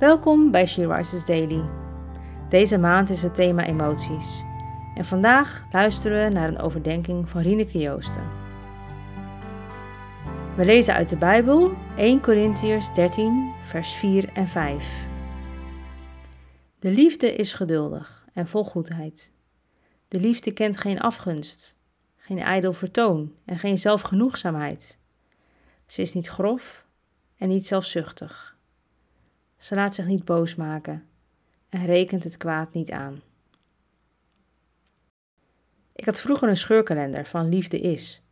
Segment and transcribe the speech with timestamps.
[0.00, 1.68] Welkom bij She Rises Daily.
[2.48, 4.44] Deze maand is het thema emoties.
[4.94, 8.22] En vandaag luisteren we naar een overdenking van Rieneke Joosten.
[10.56, 15.06] We lezen uit de Bijbel 1 Corinthiërs 13, vers 4 en 5.
[16.78, 19.32] De liefde is geduldig en vol goedheid.
[20.08, 21.76] De liefde kent geen afgunst,
[22.16, 24.98] geen ijdel vertoon en geen zelfgenoegzaamheid.
[25.86, 26.86] Ze is niet grof
[27.36, 28.58] en niet zelfzuchtig.
[29.60, 31.06] Ze laat zich niet boos maken
[31.68, 33.20] en rekent het kwaad niet aan.
[35.92, 38.22] Ik had vroeger een scheurkalender van Liefde is.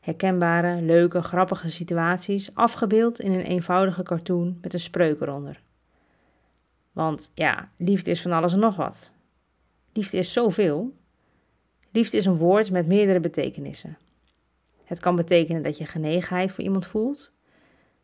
[0.00, 5.62] Herkenbare, leuke, grappige situaties afgebeeld in een eenvoudige cartoon met een spreuk eronder.
[6.92, 9.12] Want ja, liefde is van alles en nog wat.
[9.92, 10.96] Liefde is zoveel.
[11.90, 13.98] Liefde is een woord met meerdere betekenissen.
[14.84, 17.32] Het kan betekenen dat je genegenheid voor iemand voelt,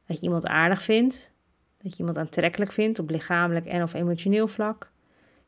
[0.06, 1.31] dat je iemand aardig vindt,
[1.82, 4.90] dat je iemand aantrekkelijk vindt op lichamelijk en of emotioneel vlak.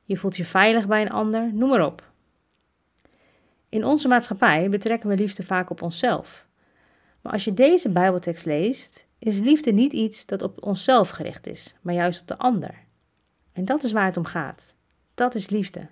[0.04, 2.12] Je voelt je veilig bij een ander, noem maar op.
[3.68, 6.46] In onze maatschappij betrekken we liefde vaak op onszelf.
[7.20, 11.74] Maar als je deze Bijbeltekst leest, is liefde niet iets dat op onszelf gericht is,
[11.80, 12.74] maar juist op de ander.
[13.52, 14.76] En dat is waar het om gaat.
[15.14, 15.88] Dat is liefde.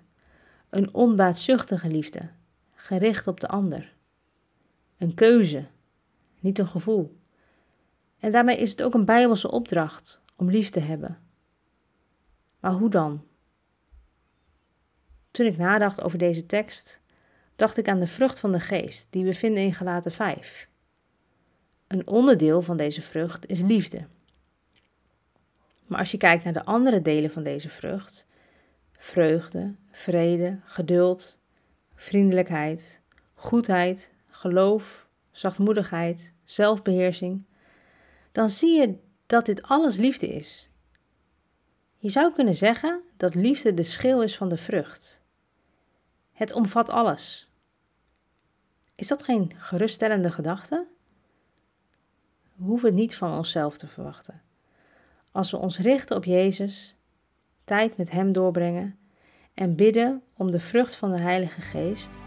[0.69, 2.29] Een onbaatzuchtige liefde,
[2.75, 3.93] gericht op de ander.
[4.97, 5.65] Een keuze,
[6.39, 7.17] niet een gevoel.
[8.19, 11.19] En daarmee is het ook een bijbelse opdracht om lief te hebben.
[12.59, 13.23] Maar hoe dan?
[15.31, 17.01] Toen ik nadacht over deze tekst,
[17.55, 20.69] dacht ik aan de vrucht van de geest die we vinden in Galaten 5.
[21.87, 24.07] Een onderdeel van deze vrucht is liefde.
[25.87, 28.27] Maar als je kijkt naar de andere delen van deze vrucht,
[28.91, 31.39] vreugde, vrede, geduld,
[31.95, 33.01] vriendelijkheid,
[33.33, 37.43] goedheid, geloof, zachtmoedigheid, zelfbeheersing,
[38.31, 38.97] dan zie je
[39.33, 40.69] dat dit alles liefde is.
[41.97, 45.21] Je zou kunnen zeggen dat liefde de schil is van de vrucht.
[46.31, 47.51] Het omvat alles.
[48.95, 50.87] Is dat geen geruststellende gedachte?
[52.55, 54.41] We hoeven het niet van onszelf te verwachten.
[55.31, 56.95] Als we ons richten op Jezus,
[57.63, 58.97] tijd met Hem doorbrengen
[59.53, 62.23] en bidden om de vrucht van de Heilige Geest,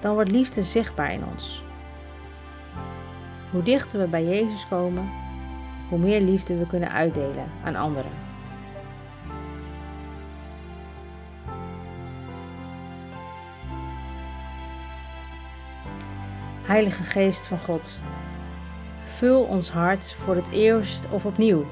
[0.00, 1.62] dan wordt liefde zichtbaar in ons.
[3.50, 5.25] Hoe dichter we bij Jezus komen,
[5.88, 8.10] hoe meer liefde we kunnen uitdelen aan anderen.
[16.62, 17.98] Heilige Geest van God,
[19.04, 21.64] vul ons hart voor het eerst of opnieuw.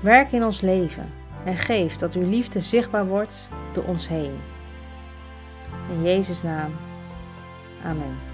[0.00, 1.12] Werk in ons leven
[1.44, 4.32] en geef dat uw liefde zichtbaar wordt door ons heen.
[5.90, 6.72] In Jezus' naam.
[7.84, 8.33] Amen.